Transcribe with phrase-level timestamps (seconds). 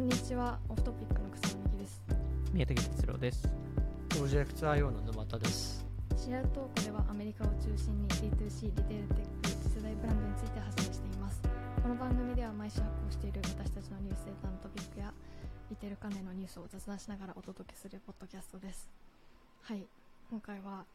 [0.00, 2.00] こんにちは、オフトピックの草薙です。
[2.54, 3.46] 宮武哲郎です。
[4.08, 5.84] プロジェクト IO の沼田です。
[6.16, 11.42] シェアトークではアメリカを中心に D2C リテールテック次世代ブランドについて発信しています。
[11.82, 15.12] この番組では毎週発行している私たちのニュースデータのトピックや
[15.68, 18.88] リテール関連のニュースを雑談しながらお届けするポッドキャストです。
[19.60, 19.84] はい、
[20.30, 20.86] 今回は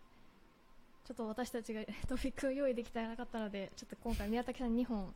[1.06, 5.14] ちょっと私たちが トピックを用意できてなかったので、ちょっと今回宮武さんに2本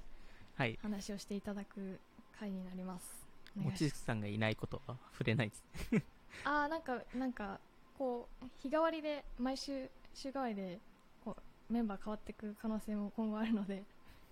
[0.53, 0.77] はい。
[0.79, 1.99] 話をしていただく
[2.39, 3.17] 回になります。
[3.17, 3.18] お願
[3.55, 5.63] 望月さんがいないことは触れないです。
[6.45, 7.59] ああなんかなんか
[7.97, 10.79] こう日替わりで毎週週替わりで
[11.23, 11.35] こ
[11.69, 13.83] うメンバー変わっていく可能性も今後あるので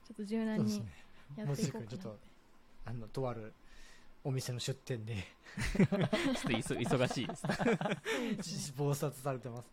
[0.08, 0.84] ちょっと柔軟に。
[1.36, 2.18] やっていこうかなもうちょっと
[2.86, 3.54] あの、とある
[4.24, 5.16] お店の出店で
[5.76, 7.46] ちょっと忙忙しいです。
[8.66, 9.70] 忙殺されてます。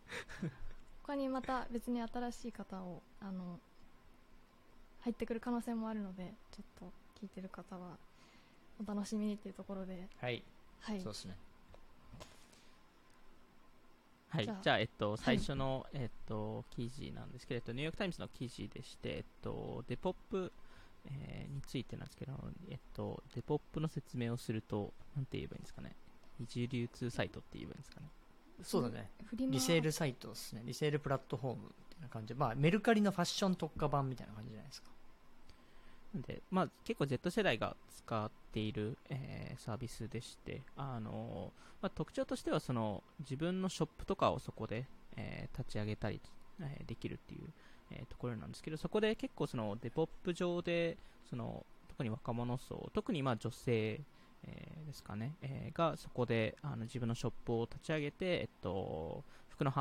[1.03, 3.61] 他にまた別に新しい方をあの
[5.03, 7.99] 入ってくる可能性もあるのでちょっと聞いてる方は
[8.83, 10.43] お楽しみにっていうところではい。
[10.81, 11.37] はいそうですね。
[14.29, 14.45] はい。
[14.45, 20.53] じゃあじゃあ、えっと、最初の、えっと、記事なんですけれど、ニューヨークタイムズの記事でして、えっと、 Depop、
[21.07, 22.33] えーについてなんですけど、
[22.69, 25.95] えっと、 Depop の説明をすると、なんて言えばいいんですかね。
[26.41, 28.09] 二次流通サイトって言えばいいんですかね。
[28.63, 29.11] そうだね。
[29.25, 30.63] フリマリセールサイトですね。
[30.65, 32.35] リセールプラットフォームみたいな感じで。
[32.35, 34.91] まあ、メルカリのファッション特化版みたいな感じじゃないですか。
[36.23, 46.21] で、まあ、結構 Z 世代が使っている、えーサービスでして、あのまあ、特徴としてはその自分のショップとかをそこで、えー立ち上げたり、
[46.61, 47.49] えできるっていう、
[47.91, 50.97] えところなんですけど、そこで結構そのデポップ上で、
[51.29, 54.01] その特に若者層、特にまあ女性、
[54.47, 59.73] えですかね、えがそこであの自分のショップを立ち上げて、えっと、服の、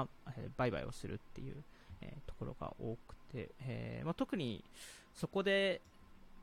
[0.58, 1.64] 売買をするっていう、
[2.02, 4.64] えところが多くて、えまあ、特に
[5.14, 5.81] そこで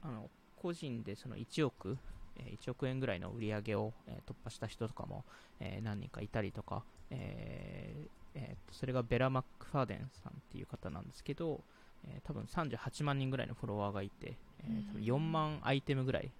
[0.02, 1.98] あの個人でその1億、
[2.36, 5.24] えー1億円ぐらいの売り上げを、えー突破した人とかも、
[5.60, 11.62] えー何人かいたりとか、えーえーとそれがベラ・マックファーデンさんっていう方なんですけど、
[12.04, 16.30] えー多分38万人ぐらいのフォロワーがいて、えー多分4万アイテムぐらい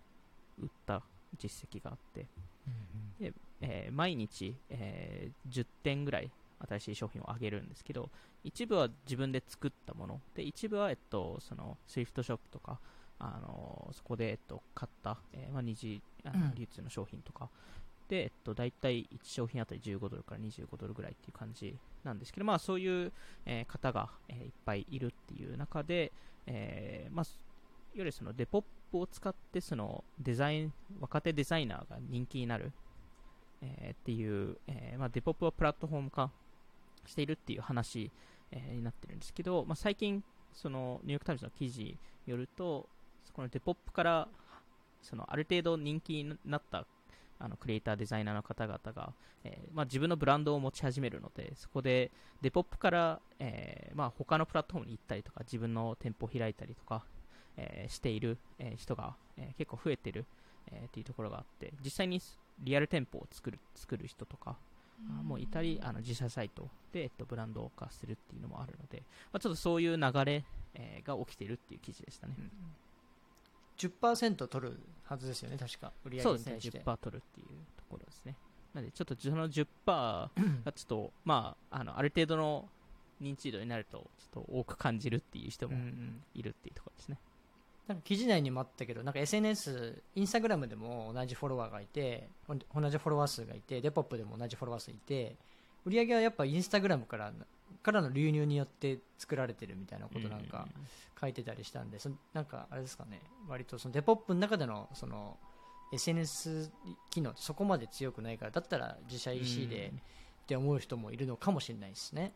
[0.58, 1.02] 売った
[1.38, 2.26] 実績があって、
[3.18, 6.30] でえー毎日、えー10点ぐらい
[6.68, 8.10] 新しい商品をあげるんですけど、
[8.44, 12.78] 一部は自分で作ったもの、で、一部は、えっと、その、スイフトショップとか、
[13.20, 16.00] あのーそこで、えっと、買った、えーまあ、二次
[16.54, 17.48] 流通の商品とか、
[18.08, 23.12] で、えっと、大体1商品あたり15ドルから25ドルぐらいっていう感じなんですけど、まあ、そういう、
[23.46, 26.12] えー方が、えーいっぱいいるっていう中で、
[26.46, 27.30] えーまあ、いわ
[27.94, 32.72] ゆるそのデポップを使って、その、デザイン、若手デザイナーが人気になる、
[33.62, 36.30] えーっていう、えーまあ、 Depop はプラットフォーム化
[37.06, 38.10] しているっていう話、
[38.52, 42.99] えーになってるんですけど、まあ、最近、その、ニューヨークタイムズの記事によると、そ
[43.32, 44.28] この Depop から、
[45.02, 46.86] その、ある程度人気になった、
[47.38, 49.12] あの、クリエイター、デザイナーの方々が、
[49.44, 52.10] えーまあ、自分のブランドを持ち始めるので、そこで、
[52.42, 57.04] Depop から、えーまあ、他のプラットフォームに行ったりとか、自分の店舗を開いたりとか、
[57.56, 60.26] えーしている、えー人が、えー結構増えてる、
[60.70, 62.20] えーっていうところがあって、実際に
[62.60, 64.56] リアル店舗を作る、作る人とか、
[65.08, 69.02] あもういたり、あの自社サイトで、えっと、ブランド化するっていうのもあるので、
[69.32, 72.34] まあ、ちょっとそういう流れ、えーが起きてるっていう記事でしたね。
[73.80, 75.92] 10%取るはずですよね、確か。
[76.04, 76.78] 売り上そうですね、げに対して。
[76.80, 77.46] 10%取るっていう
[77.76, 78.36] ところですね。
[78.74, 80.30] なので、ちょっとその10% が
[80.72, 82.68] ちょっと、まあ、あの、ある程度の
[83.20, 87.18] 認知度になると、ちょっと多く感じるっていう人もんいるっていうところですね。
[87.88, 95.36] なんか記事内にもあったけど、なんか SNS、インスタグラムでも同じフォロワーがいて、お同じフォロワー数がいて、デポップでも同じフォロワー数いて、
[95.84, 97.32] 売り上げはやっぱインスタグラムから、
[97.82, 100.66] からの流入によって作られてるみたいなことなんか
[101.20, 105.38] 書いてたりしたんで、そなんかあれですかね、割とそのデポップの中でのその
[105.92, 106.70] SNS
[107.10, 110.00] 機能ってそこまで強くないから、だったら自社 EC でうん。
[110.40, 112.32] って思う人もいるのかもしれないですね。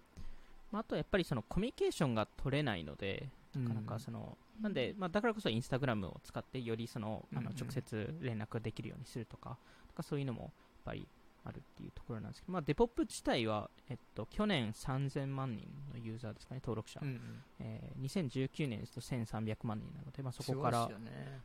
[0.70, 9.58] まあ、あとやっぱりそのコミュニケーションが取れないので、なかなかその、なんで、まあ、だからこそインスタグラムを使ってよりその、あの直接連絡できるようにするとか、
[9.88, 10.50] とかそういうのもやっ
[10.84, 11.08] ぱり
[11.46, 17.00] あるっていうところなんですけど、まあ、デポップ自体は、えっと、去年3000万人のユーザーですかね、登録者。
[17.02, 20.94] うんうんえー2019年ですと1300万人なので、まあ、そこから、ね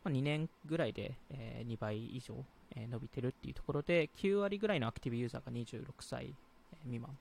[0.04, 2.44] まあ、2年ぐらいで、えー2倍以上、
[2.76, 6.34] えー伸びてるっていうところで、9割ぐらいのアクティブユーザーが26歳
[6.74, 7.18] えー未満。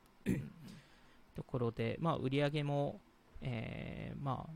[1.34, 3.00] ところで、まあ、売り上げも、
[3.42, 4.52] えーまあ、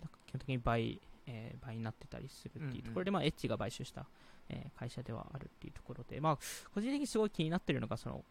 [0.00, 4.06] なんか基本的に倍、えー倍になってたりするっていうところで、まあ、エッジが買収した、
[4.48, 6.38] えー会社ではあるっていうところで、まあ、
[6.74, 8.24] 個人的にすごい気になってるのが、その、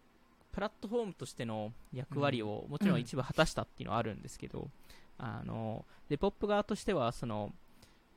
[0.52, 4.70] プラットフォームとしての役割をもちろん一部果たしたっていうのはあるんですけど、
[5.18, 7.54] あの、デポップ側としては、その、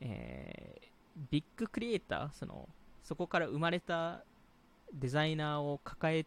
[0.00, 0.94] えー
[1.31, 2.69] ビッグクリエイター、その、
[3.05, 4.25] そこから生まれた
[4.93, 6.26] デザイナーを抱え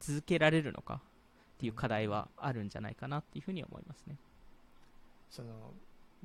[0.00, 1.00] 続けられるのか
[1.54, 4.16] っていう課題はあるんじゃないかなっていうふうに思いますね。
[5.30, 5.72] その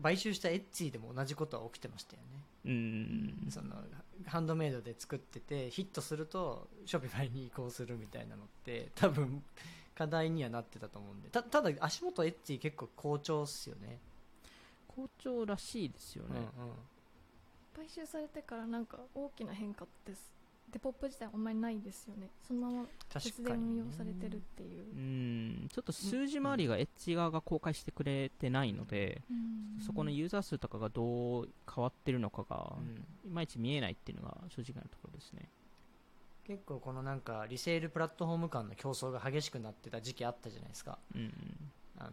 [0.02, 2.44] 買収した Etsy でも同じことは起きてましたよね。
[2.66, 3.48] うん。
[3.50, 3.76] その
[4.26, 9.44] ハンドメイドで作っててヒットすると Shopify に移行するみたいなのって多分
[9.96, 11.30] 課題にはなってたと思うんで。
[11.30, 14.00] たただ足元 Etsy 結構好調っすよね。
[14.88, 16.42] 好調らしいですよね。
[17.76, 20.12] 買収されてからなんか大きな変化って
[20.72, 22.30] デポップ自体あんまりないですよね。
[22.46, 24.86] そのまま確節電運用されてるっていう。
[24.94, 24.98] う
[25.66, 25.68] ん。
[25.72, 29.22] ちょっと数字回りがエッジ側が公開してくれてないので、
[29.86, 33.30] そこのユーザー数とかがどう変わってるのかがうん。
[33.30, 35.50] いまいち見えないっていうのが正直なところですね。
[36.46, 40.98] 結構このなんかリセールプラットフォーム間の競争が激しくなってた時期あったじゃないですか。
[41.14, 41.34] うん
[41.98, 42.12] あの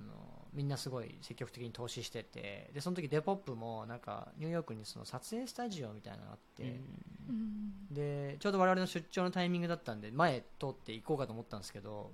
[0.52, 6.80] みんなすごい積極的に投資しててでその時デポップもなんかニューヨークにその撮影スタジオみたいなのがあって、
[7.28, 7.94] うん。
[7.94, 12.10] でちょうど我々の出張のタイミングだったんで前通って行こうかと思ったんですけど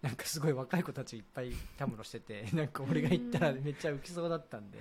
[0.00, 4.78] なんかすごい若い子たちいっぱいたむろしてて なんか俺が行ったらめっちゃ浮きそうだったんで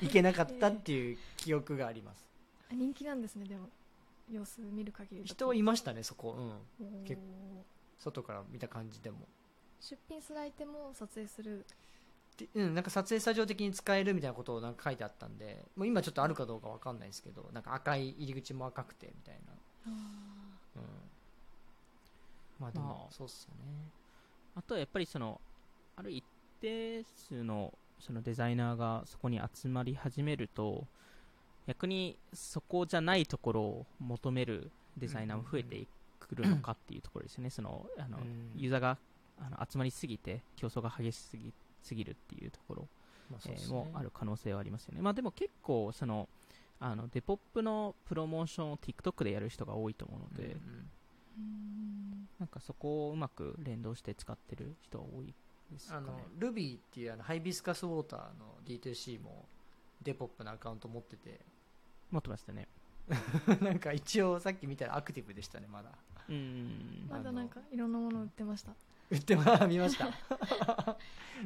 [0.00, 2.26] 行けなかったっていう記憶があります。
[2.70, 3.68] あ人気なんですねでも
[4.30, 6.36] 様子見る限り人いましたねそこ、
[6.78, 7.20] うん、結
[7.98, 9.28] 外から見た感じでも
[9.80, 11.66] 出品するアイテムを撮影する。
[12.36, 19.52] でうん、なんか撮影スタジオ的に使えるみたいなことをなんか書いてあったんでもう今ちょっとあるかどうかわかんないですけどなんか赤い入り口も赤くてみたいな、
[19.86, 20.82] うん、
[22.58, 23.90] まあでまもあそうっすよね。
[24.54, 25.38] あとはやっぱりその
[25.96, 26.24] ある一
[26.60, 30.86] 定数のそのデザイナーがそこに集まり始めると
[31.66, 35.86] 逆にそこじゃないところを求めるデザイナーも増えて
[36.18, 38.52] くるのかっていうところですよね、そのあのうん。
[38.56, 38.98] ユーザーが
[39.40, 41.52] あの集まりすぎて競争が激しすぎ
[41.82, 43.00] すぎるっていうところ、えー
[43.30, 43.74] まあそうっすね。
[43.74, 46.28] もある可能性はありますよね、まあ、でも結構その
[46.80, 50.90] あのデポップのプロモーションを TikTok でやる人が多いと思うので、うん
[51.38, 52.28] うん。
[52.38, 55.34] なんかそこをうまく連動して使ってる人は多い
[55.70, 56.06] ですかね。
[56.08, 59.44] あの Ruby っていうあのハイビスカスウォーターの D2C も
[60.02, 61.40] デポップのアカウント持ってて。
[62.10, 62.66] 持ってましたね。
[63.60, 65.90] なんか一応さっき見たらアクティブでしたねまだ。
[66.30, 67.06] うん。
[67.10, 68.72] まだなんかいろんなもの売ってました
[69.10, 70.08] 売ってま見ました。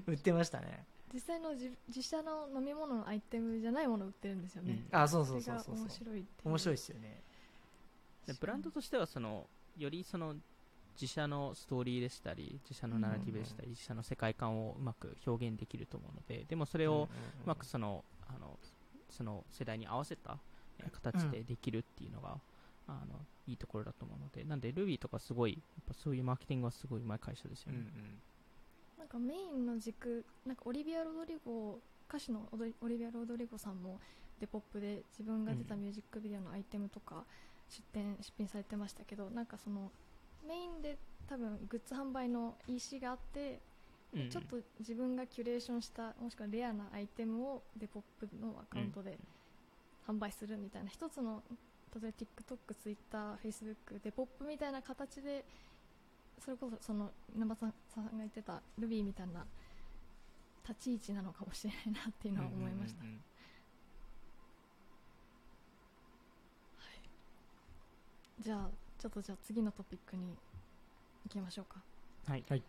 [0.06, 0.84] 売ってましたね。
[1.12, 4.98] 実際の自自社の飲み物のアイテムじゃないものを売ってるんですよね、うん。
[4.98, 5.74] あそうそうそうそうそう。
[5.76, 7.22] 面白いって面白いですよね。
[8.26, 10.34] でブランドとしてはそのよりその
[11.00, 17.08] 自社のストーリーでしたり自社のナラティブでしたり、自社の世界観をうまく表現できると思うのででもそれを
[17.44, 18.58] うまくそのあの
[19.10, 20.38] その世代に合わせた
[20.78, 22.36] えー形でできるっていうのが、
[22.88, 24.44] あのいいところだと思うので。
[24.44, 28.20] なんで Ruby とかすごいやっぱそういうマーケティングはすごいうまい会社ですようんうね、ん。
[28.98, 34.00] なんかメインの軸なんかオリビア・ロドリゴ歌手のオドリビア・ロドリゴさんも
[34.40, 37.24] デポップで自分が出たミュージックビデオのアイテムとか
[37.68, 39.90] 出展出品されてましたけどなんかその
[40.46, 40.98] メインで
[41.28, 43.60] 多分グッズ販売の EC があって、
[44.14, 49.18] うんちょっと自分がキュレーションしたもしくはレアなアイテムをデポップのアカウントで
[50.06, 51.42] 販売するみたいな一つの
[52.00, 55.44] 例えば TikTok、Twitter、Facebook デポップみたいな形で
[56.38, 59.44] それこそその稲葉さんさんが言ってたルビーみたいな
[60.68, 63.24] 立ち位置なのかもしれないなっていうのは思いました、うんうんうん
[68.44, 68.68] じゃあ
[68.98, 70.36] ちょっとじゃあ次のトピックに
[71.24, 71.80] 行きましょうか。
[72.26, 72.62] はい、はい。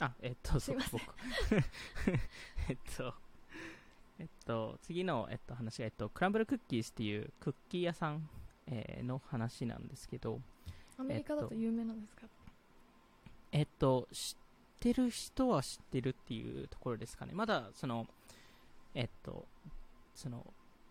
[0.00, 1.00] あえっとすいません。
[1.00, 1.14] 僕。
[2.68, 3.14] えっと
[4.22, 8.28] えっと次の、えっと、話が、えっと、クランブルクッキーズっていうクッキー屋さん、
[8.68, 10.40] えーの話なんですけど
[10.96, 12.22] アメリカだと有名なんですか、
[13.50, 14.42] えっと知っ
[14.78, 17.32] てる人は知ってるっていうところですかね。
[17.34, 18.06] まだその
[18.94, 19.44] えっと
[20.14, 20.46] その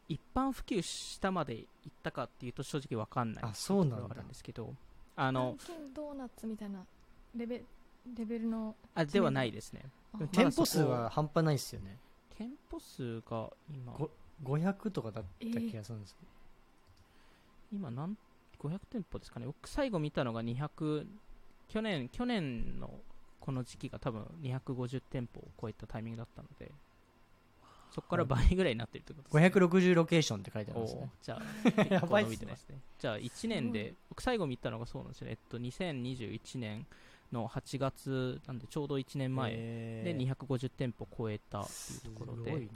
[0.09, 1.67] 一般普及したまで行っ
[2.03, 4.73] たかっていうと正直わかんないあそうなんだところがあるんですけど
[5.15, 5.55] ああの
[5.95, 6.85] ドーナツみたいな
[7.33, 7.63] レベ
[8.17, 9.85] レベルのあではないですね。
[10.13, 11.97] あでも店舗数は半端ないですよね
[12.41, 13.93] 店舗数が今
[14.41, 16.27] ご500とかだった気がするんですけど、
[17.77, 18.17] 今何
[18.60, 19.45] 500店舗ですかね。
[19.45, 21.05] 僕最後見たのが200
[21.67, 22.89] 去年去年の
[23.39, 26.71] この時期が多分250店舗を超えたタイミングだったので
[27.91, 29.48] そこから倍ぐらいになってるってことですね。
[29.48, 31.12] 560ロケーションって書いてありますね。
[31.21, 32.36] じゃあ やばいっすね。
[32.36, 32.79] びてますね。
[32.98, 35.33] じゃあ1年すで僕最後見たのがそうなんですよね。
[35.33, 36.88] えっと2021年
[37.31, 42.67] の8月なんでちょうど1年前へでー250店舗超えたっていうところで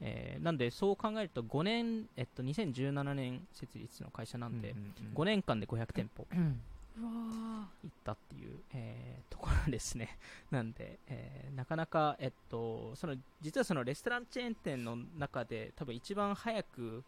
[0.00, 4.74] えーなんでそう考えると5年、えっと、2017年設立の会社なんで、
[5.14, 10.18] 5年間で500店舗行ったっていう、えーところですね。
[10.50, 17.04] なんで、えーなかなか、えっと、その、実はそのレストランチェーン店の中で、多分一番早く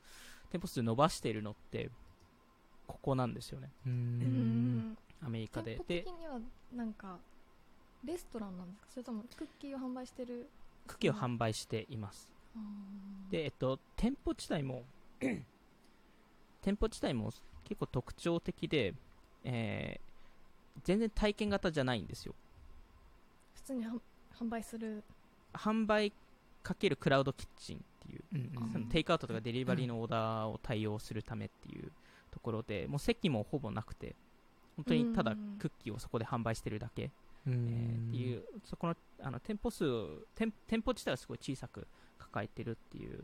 [0.50, 1.90] 店舗数伸ばしているのって、
[2.86, 3.70] ここなんですよね。
[3.86, 4.18] ううん
[4.92, 5.76] んアメリカで。
[5.76, 6.40] 店で舗的には
[6.74, 7.18] なんか
[8.04, 8.88] レストランなんですか？
[8.92, 10.48] それともクッキーを販売してる？
[10.86, 12.32] クッキーを販売しています。
[13.30, 14.84] で、えっと、店舗自体も
[16.62, 17.32] 店舗自体も
[17.64, 18.94] 結構特徴的で、
[19.44, 20.14] えー
[20.82, 22.34] 全然体験型じゃないんですよ。
[23.54, 25.04] 普通に販売する？
[25.52, 26.12] 販売
[26.64, 31.92] かけるクラウドキッチンっていううんうんそのテイクアウトとかデリバリーのオーダーを対応するためっていう
[32.32, 34.16] ところで、もう席もほぼなくて、
[34.76, 37.10] 本当にただうんクッキーをそこで販売してるだけ、う
[37.46, 39.84] えーっていう、そこのあの店舗数
[40.34, 41.86] 店、店舗自体はすごい小さく
[42.18, 43.18] 抱えてるっていう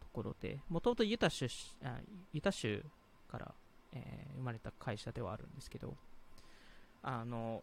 [0.00, 1.46] ところで、もともとユタ州
[1.82, 1.98] あ
[2.32, 2.84] ユタ州
[3.28, 3.54] から、
[3.92, 5.96] えー生まれた会社ではあるんですけど、
[7.02, 7.62] あの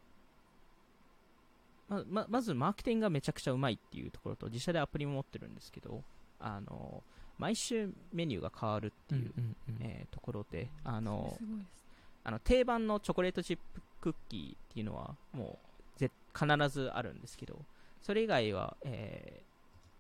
[1.88, 6.04] まままずマーケティングがめちゃくちゃうまいっていうところと、自社でアプリも持ってるんですけど、
[6.40, 7.04] あの
[7.38, 9.84] 毎週メニューが変わるっていう、うんうんうん。
[9.86, 11.83] えーところで、あのすごいです
[12.24, 15.60] あの定番のチョコレートチップクッキーっていうのはも
[15.96, 17.60] うぜ必ずあるんですけど、
[18.02, 19.54] それ以外は、えー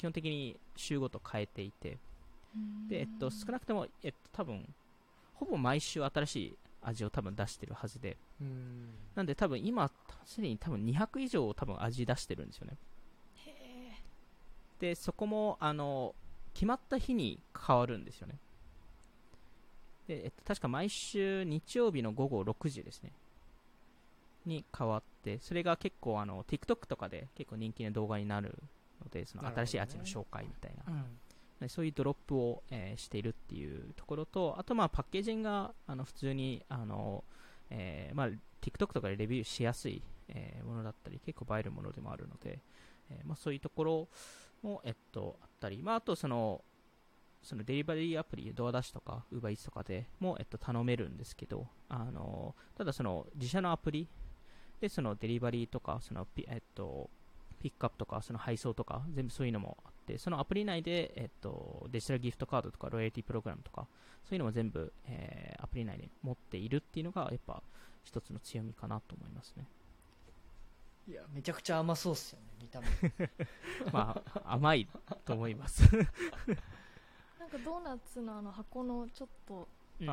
[0.03, 1.97] 基本的に週ごと変えていて、
[2.89, 4.67] でえっと、少なくとも、えっと、多分
[5.33, 8.89] ほぼ毎週新しい味を多分出してるはずで、うん。
[9.15, 9.89] なんで多分今、
[10.25, 12.77] すでに多分200以上多分味出してるんですよね。
[13.45, 13.93] へ
[14.79, 16.13] で、そこも、あの、
[16.53, 18.35] 決まった日に変わるんですよね。
[20.07, 23.12] で、えっと、確か毎週日曜日の午後6時ですね。
[24.45, 28.57] に変わって、それが結構、あの、TikTok とかで結構人気の動画になる
[29.01, 30.93] ので、その新しい味の紹介みたいな。
[30.93, 31.03] うん
[31.63, 37.24] でそういうドロップを、えーしているっていうところと、あとまあパッケージングがあの普通にあの、
[37.69, 38.27] えーまあ、
[38.62, 42.60] TikTok とかでレビューしやすい、えーものだったり、結構映えるものでもあるので、
[43.10, 44.07] えーまあ、そういうところ
[44.62, 46.63] も、えっと、あったり、まあ、あとその、
[47.43, 54.07] そのデリバリーアプリ、ドアダッシュとか、ウーバーイーツとかでも、えっと、頼めるんですけど、あのただその自社のアプリ
[54.79, 57.09] でそのデリバリーとか、そのピ,、えっと、
[57.59, 63.88] ピックアップとか、その配送とか、全部そういうのもあって、そのアプリ内で、えっと、デジタルギフトカードとか、ロイヤリティプログラムとか、
[64.23, 67.63] そういうのも全部、えーアプリ内に持っているっていうのが、やっぱ、
[68.03, 69.65] 一つの強みかなと思いますね。
[71.07, 72.88] いやめちゃくちゃ甘そうっすよね見た目
[73.91, 74.88] まあ、甘い
[75.25, 75.83] と思います。
[77.60, 79.67] ドーナツのあの箱のちょっと
[80.00, 80.07] うん。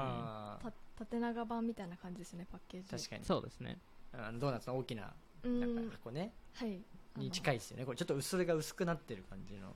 [0.98, 2.90] 縦長版みたいな感じですねパッケージ。
[2.90, 3.24] 確かに。
[3.24, 3.78] そうですね。
[4.12, 5.60] あのドーナツの大きなうん。
[5.60, 6.32] なんか箱ね。
[6.54, 6.80] はい。
[7.16, 7.84] に近いですよね。
[7.84, 9.74] これちょっと薄れが薄くなってる感じの。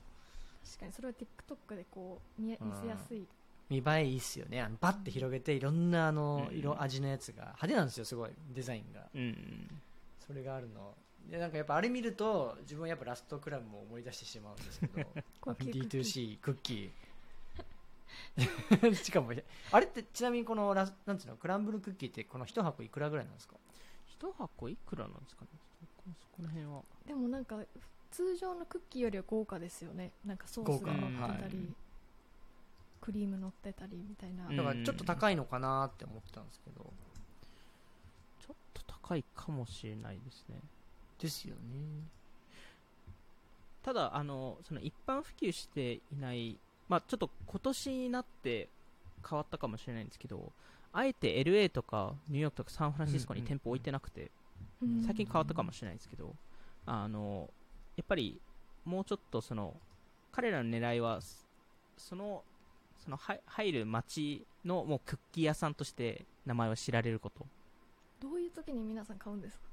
[0.64, 0.92] 確かに。
[0.92, 3.26] それは TikTok でこう見え見せやすい。
[3.70, 4.60] 見栄えいいっすよね。
[4.60, 6.58] あのバッて広げていろんなあのうん。
[6.58, 8.30] 色味のやつが派手なんですよすごい。
[8.54, 9.08] デザインが。
[9.14, 9.80] うん。
[10.26, 10.94] それがあるの。
[11.30, 15.08] でなんかやっぱあれ見ると自分はやっぱラストクラブも思い出してしまうんですけど。
[15.40, 16.02] 高級クッキー。
[16.02, 16.90] D2C クッキー
[18.94, 19.32] しかも
[19.72, 23.56] あれってちなみにこのラスなんつうのクランブルクッキーってこの一箱いくらぐらいなんですか？
[24.06, 25.48] 一箱いくらなんですかね？
[26.20, 26.82] そこの辺は。
[27.06, 27.58] でもなんか
[28.10, 30.12] 通常のクッキーよりは豪華ですよね。
[30.24, 31.74] なんかソースが乗ってたり、はい。
[33.00, 36.92] クリーム乗ってたりみたいな、うんだからちょっと高いのかなって思ってたんですけど。
[38.40, 40.60] ちょっと高いかもしれないですね。
[41.18, 41.60] ですよね。
[43.82, 48.68] ただ、あの、その一般普及していない、まあちょっと今年になって
[49.28, 50.52] 変わったかもしれないんですけど、
[50.92, 54.30] あえて LA とかニューヨークとかサンフランシスコに店舗置いてなくて、
[54.82, 55.02] うん。
[55.04, 56.34] 最近変わったかもしれないですけど、
[56.86, 57.50] あの、
[57.96, 58.40] やっぱり
[58.84, 59.74] もうちょっとその、
[60.30, 61.20] 彼らの狙いは、
[61.96, 62.44] その、
[62.98, 67.46] そのは入る街のもうクッキー屋さんとして名前を知られること。
[68.20, 69.64] どういう時に皆さん買うんですか？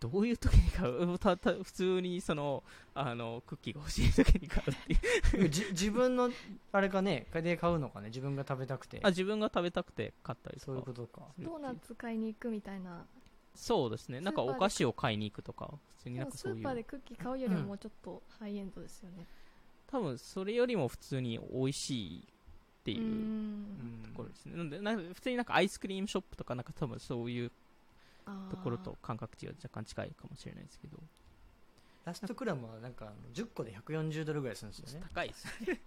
[0.00, 1.18] どういう時に買う？
[1.18, 2.64] たた普通にその、
[2.94, 5.48] あの、クッキーが欲しい時に買うっていう。
[5.50, 6.30] じ自分の
[6.72, 8.08] あれかねで買うのかね？
[8.08, 10.66] 自分が食べたくてあ、自分が食べたくて買ったりとか。
[10.66, 13.04] そういうことかドーナツ買いに行くみたいな
[13.54, 14.20] そうですね。
[14.20, 16.60] なんかお菓子を買いに行くとか、普通になんかそういう。
[16.60, 19.26] ーパーでクッキー買うよりももうちょっとハイエンドですよね、
[19.88, 22.22] 多分それよりも普通に美味しいっ
[22.84, 24.56] てういううんところですね。
[24.56, 27.50] なんで、なんか普通になんかアイスクリームショップとかなんか多分そういう
[28.50, 30.98] ところと感覚値が若干近いかもしれないですけど。
[32.04, 35.06] ラストクラムはなんかあの10個で140ドルぐらいするんですよね。
[35.12, 35.80] 高いですね。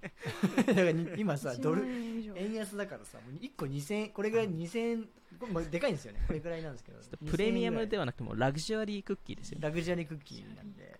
[0.67, 5.03] だからに今さ1ドル万円安だからさもう1個2000円これぐらい2000円
[5.39, 6.23] これもうでかいんですよね。
[6.27, 6.99] これぐらいなんですけど。
[7.31, 9.63] プレミアムでははなくてもラグジュアリークッキーですよね。
[9.63, 10.99] ラグジュアリークッキーなんで。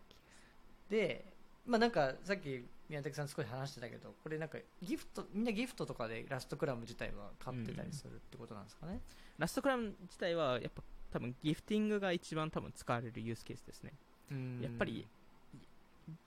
[0.90, 1.26] で
[1.66, 9.02] まあなんかさっき宮崎さん少し話してたけどこれなんかギフトみんなギフトとかでラストクラム自体は買ってたりするってことなんですかね、
[9.38, 10.84] ラストクラム自体はやっぱ
[11.14, 13.94] 多分ギフティングが一番多分使われるユースケースですね。
[14.62, 15.06] やっぱり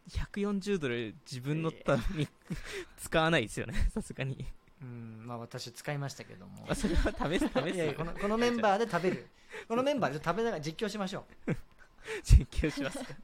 [0.08, 2.28] 140ドル自分のために
[2.96, 4.46] 使わないですよね、 さすがに。
[4.80, 5.24] うん。
[5.26, 6.66] まあ私使いましたけども。
[6.68, 7.94] あそれは試す試す。
[7.94, 9.26] このこのメンバーで食べる。
[9.66, 11.52] このメンバーで食べながら実況しましょう。
[12.22, 13.14] 実況しますとと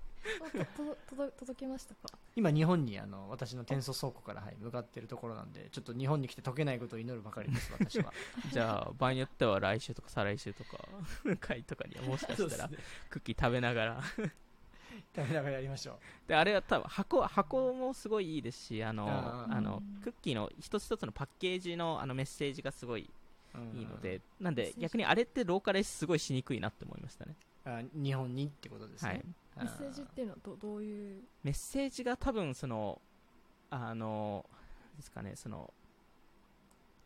[1.17, 2.09] 届届きましたか？
[2.37, 8.13] 今日本にあの私の転送倉庫から、はい、向かっているところなんでちょっと日本に来て溶けないことを祈るばかりです 私は。
[8.51, 10.79] じゃあ場合によっては来週とか再来週とか
[11.41, 12.71] 回とかにはもしかしたら
[13.11, 14.03] クッキー食べながら。
[15.15, 23.11] 食べながらやりましょであれは多分箱箱もすごいいいですしあのあのクッキーの一つ一つのパッケージのあのメッセージがすごい
[23.75, 27.37] いいので、なんで逆にあれってローカライズすごいしにくいなって思いましたね。
[27.65, 29.23] あ日本にってことですね、はい
[29.57, 31.23] メッセージっていうのはどどういう？
[31.45, 33.01] メッセージが多分その
[33.71, 34.45] あの
[34.97, 35.73] ですかねその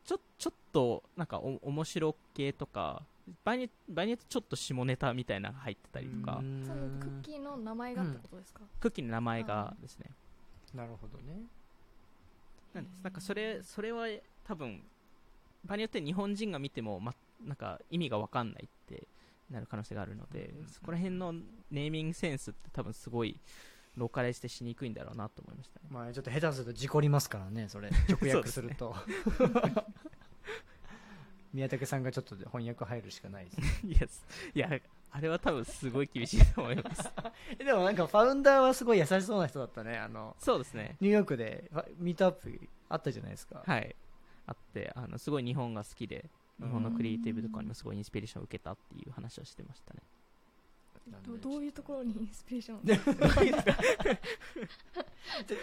[0.05, 3.03] ちょちょっとなんかお面白系とか
[3.45, 6.37] 場合に場合によってちょっと下ネタみたいなのが入ってたりとか。
[6.65, 10.11] そのクッキーの名前がってことですか、クッキーの名前がですね。
[10.75, 11.43] なるほどね。
[12.73, 14.07] なんですなんかそれそれは
[14.45, 14.83] 多分
[15.65, 18.76] 場合によって日本人が見ても、ま、なんか意味が分かんないって
[19.51, 21.33] なる可能性があるので、うんそこら辺の
[21.71, 23.41] ネーミングセンスって多分すごい
[23.97, 25.87] ローカライズしてしにくいんだろうなと思いましたね。
[25.91, 27.91] まあちょっと下手すると事故りますからねそれ。
[28.09, 28.95] 直訳すると。
[31.53, 33.67] 宮武さんがちょっと翻訳入るしかないですね。
[34.55, 37.11] いやいやあれは多分すごい厳しいと思います。
[37.59, 39.97] えでもなんかファウンダーはすごい優しそうな人だったね。
[39.97, 40.97] あのそうですね。
[41.01, 43.97] ニューヨークでミートアップあったじゃないですか、はい。
[44.47, 46.29] あってあのすごい日本が好きで
[46.61, 50.01] 日本のクリエイティブとかにもすごいインスピレーションを受けたっていう話をしてましたね。
[51.25, 52.81] どどういうところにインスピレーション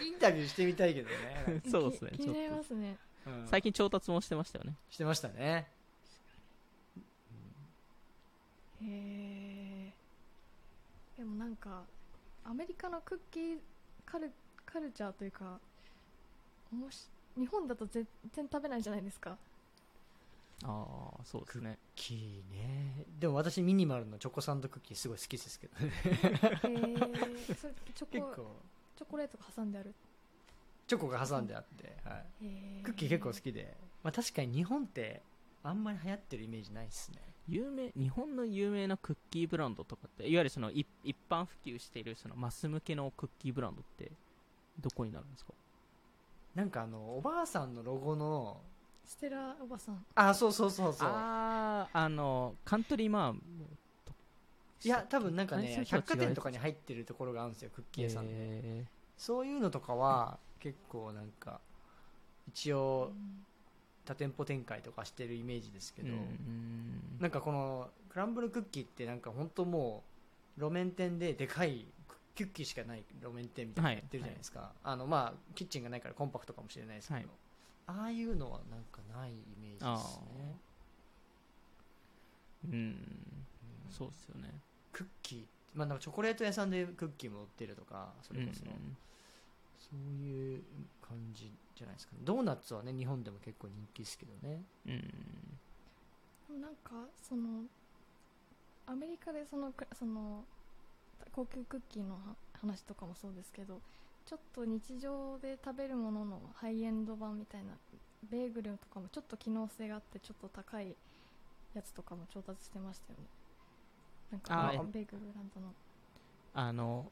[0.06, 2.98] インタビューしてみたいけどね、 そうですね気気になりますね。
[3.26, 4.76] うん最近調達もしてましたよね。
[4.90, 5.70] してましたね。
[8.82, 9.94] へえ
[11.18, 11.84] でもなんか
[12.44, 13.60] アメリカのクッキー
[14.06, 14.32] カル
[14.66, 15.60] カルチャーというか
[16.72, 17.08] おもし
[17.38, 19.38] 日本だと全然食べないじゃないですか
[20.64, 21.78] ああそうですね。
[21.96, 23.06] キーね。
[23.20, 25.92] でも私ミニマルのチョコサンドクッキーすごい好きですけどね。
[26.04, 26.10] へ
[27.52, 28.56] えそれチョコ結構。
[28.96, 29.94] チョコレートが挟んである？
[30.88, 35.22] チョコが挟んであって、はい、へえクッキー結構好きで、まあ、確かに日本って
[35.64, 37.18] あんまり流行ってるイメージないですね。
[37.48, 44.12] 有名日本の有名なクッキーブランドとかっていわゆるその一一般普及しているそのマス向けのクッキーブランドって
[44.80, 45.54] どこになるんですか？
[46.56, 48.62] なんかあのおばあさんのロゴの
[49.06, 50.06] ステラおばさん。
[50.16, 51.08] あそうそうそうそう。
[51.10, 53.42] あああのカントリーマーム
[54.84, 58.28] いや多分なんかね百貨店とかに入ってるところがあるんですよクッキー屋さん。
[58.28, 58.86] で、え
[59.18, 61.60] そういうのとかは結構なんか
[62.48, 63.12] 一応
[64.06, 67.18] 多店舗展開とかしてるイメージですけど、ーうん。
[67.20, 70.04] なんかこのクランブルクッキーってなんか本当も
[70.58, 71.86] う路面店ででかい
[72.36, 77.28] クッキーしかない路面店みたいなのやってるじゃないですか、あのまあキッチンがないからコンパクトかもしれないですけど、はい
[77.88, 80.60] ああいうのはなんかないイメージですね。
[82.66, 82.72] うん。
[82.74, 82.96] うん。
[83.90, 84.54] そうですよね。
[84.92, 85.46] クッキー。
[85.74, 88.98] まあなんかチョコレート屋さんでクッキーも売ってるとかそれこそ、うん
[89.78, 90.64] そういう
[91.02, 92.20] 感じじゃないですかね。
[92.24, 94.64] ドーナツはね日本でも結構人気ですけどね。
[94.88, 96.62] うん。
[96.62, 96.92] なんか
[97.22, 97.64] その
[98.86, 100.46] アメリカでそのくその
[101.32, 102.20] 高級クッキーのは
[102.62, 103.82] 話とかもそうですけど
[104.26, 107.74] ちょっと日常で食べるもののハイエンド版みたいな
[108.30, 110.96] ベーグルとかもちょっと機能性があってちょっと高い
[111.74, 113.26] やつとかも調達してましたよね。
[114.32, 115.74] なんかあーベーグルブランドの。
[116.56, 117.12] あの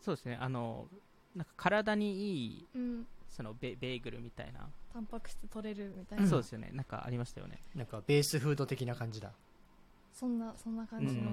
[0.00, 0.86] そうですねあの
[1.34, 3.06] なんか体にいいうん。
[3.28, 4.60] そのベベーグルみたいな、
[4.94, 6.70] タンパク質取れるみたいうんな、そうですよね。
[6.72, 7.60] なんかありましたよね。
[7.74, 9.32] なんかベースフード的な感じだ
[10.18, 11.30] そんなそんな感うんじの、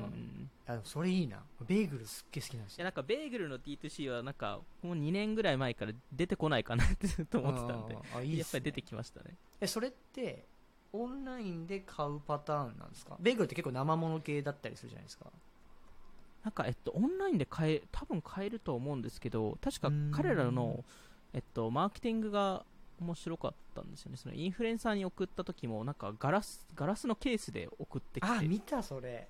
[0.68, 1.42] あでもそれいいな。
[1.66, 2.76] ベーグルすっげえ好きなんですよ。
[2.78, 7.96] いやなんかベーグルの D2C はなんかもう2年ぐらい前から出てこないかなってずっと思ってたんで。
[8.14, 8.38] ああいいっすね。
[8.40, 9.36] やっぱり出てきましたね。
[9.62, 10.46] えそれって
[10.92, 13.16] オンラインで買うパターンなんですか？
[13.22, 15.32] ベーグルって結構生もの系だったりするじゃないですか。
[16.44, 20.84] なんかえっとオンラインで買え多分買えると思うんですけど確かうん彼らの
[21.32, 22.66] えっとマーケティングが
[23.00, 24.18] 面白かったんですよね。
[24.18, 28.30] そのインフルエンサーに送った時もなんかガラスガラスのケースで送ってきて。
[28.30, 29.28] なんあ見たそれ。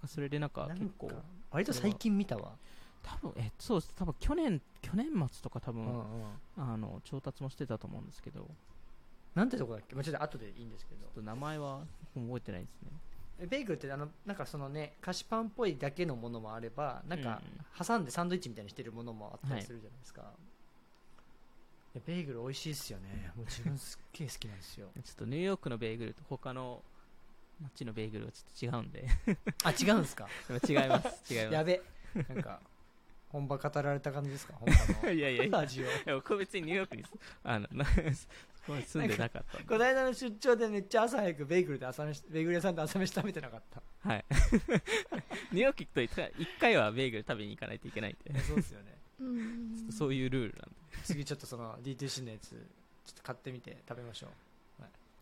[0.00, 1.14] かそれでなんかなん結構か
[1.50, 2.52] 割と最近見たわ。
[3.02, 3.94] 多分えそうです。
[3.94, 6.04] 多分去年去年末とか多分、うんうん。
[6.56, 8.40] あの調達もしてたと思うんですけど。
[8.40, 8.46] ちょ
[9.34, 11.06] なんてとこだっけ、まあ、ちょっと後でいいんですけど。
[11.06, 11.80] っと名前は
[12.14, 12.90] 覚えてないですね。
[13.38, 17.40] えベーグルってあのなんかそのね菓子パンっぽいだけのものもあればなんか
[17.76, 20.22] 挟んでサンドイッチみたいにしてるものもあったりするじゃないですか、
[22.00, 23.30] ベーグル美味しいですよね。
[23.36, 24.88] もう自分すっげえ好きなんですよ。
[25.04, 26.82] ちょっとニューヨークのベーグルと他の
[27.60, 29.06] 街のベーグルはちょっと違うんで。
[29.64, 30.28] あ違うんですか？
[30.68, 31.80] 違います違いまやべ。
[32.28, 32.60] なんか
[33.28, 34.54] 本場語られた感じですか？
[34.54, 35.48] 本場す いやいやいや。
[35.48, 35.82] の味
[36.38, 37.10] 別にニューヨークにす
[37.44, 37.68] あの
[38.86, 43.82] 住んでなかったこの間の出張でめっちゃ朝早くベーグルで朝飯ベーグル屋さんで朝飯食べてなかった。
[44.08, 44.24] はい。
[44.30, 48.38] ニューヨーク行くと1回はベーグル食べに行かないといけないんで。
[48.40, 48.98] そうですよね。
[49.90, 50.71] そういうルールなんで
[51.04, 54.30] 次ちょっとその D2C のやつちょっと買ってみて食べましょう。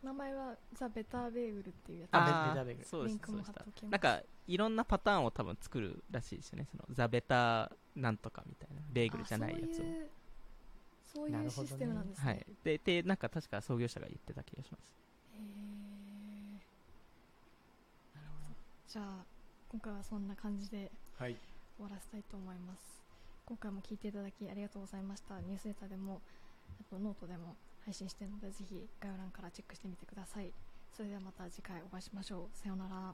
[0.03, 2.09] 名前はザ・ベターベーグルっていうやつ。
[2.13, 2.87] あベベターベーグル。
[2.87, 3.63] そうでリンクもすそうでした。
[3.63, 3.91] 貼っときます。
[3.91, 6.67] なんかいろんなパターンを多分作るらしいですよね。
[6.71, 9.83] そのザベタなんとかみたいなベーグルじゃないやつを。
[9.83, 9.87] あ
[11.13, 12.25] そういうそういうシステムなんですね。
[12.25, 12.45] はい。
[12.63, 14.81] ででなんか確か創業者が言ってた気がします。
[15.35, 15.41] へー。
[18.15, 18.55] なるほど
[18.87, 19.23] じゃあ
[19.69, 21.37] 今回はそんな感じではい。
[21.77, 23.00] 終わらせたいと思います
[23.45, 25.39] 今回も聞いていただきありがとうございました。
[25.41, 26.21] ニュースレターでも
[26.79, 30.51] あとノートでも配信しているのでぜひ概要欄からチェックしてみてください。
[30.95, 32.57] それではまた次回お会いしましょう。
[32.57, 33.13] さようなら。